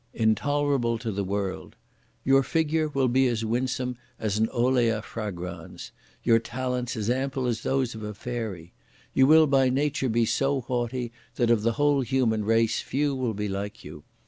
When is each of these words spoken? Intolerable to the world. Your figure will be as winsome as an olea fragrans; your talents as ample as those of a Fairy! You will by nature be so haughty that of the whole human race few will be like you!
Intolerable 0.15 0.97
to 0.97 1.11
the 1.11 1.23
world. 1.23 1.75
Your 2.25 2.41
figure 2.41 2.87
will 2.87 3.07
be 3.07 3.27
as 3.27 3.45
winsome 3.45 3.97
as 4.17 4.39
an 4.39 4.49
olea 4.49 4.99
fragrans; 5.03 5.91
your 6.23 6.39
talents 6.39 6.95
as 6.97 7.07
ample 7.07 7.45
as 7.45 7.61
those 7.61 7.93
of 7.93 8.01
a 8.01 8.15
Fairy! 8.15 8.73
You 9.13 9.27
will 9.27 9.45
by 9.45 9.69
nature 9.69 10.09
be 10.09 10.25
so 10.25 10.61
haughty 10.61 11.11
that 11.35 11.51
of 11.51 11.61
the 11.61 11.73
whole 11.73 12.01
human 12.01 12.43
race 12.45 12.79
few 12.81 13.13
will 13.13 13.35
be 13.35 13.47
like 13.47 13.83
you! 13.83 14.03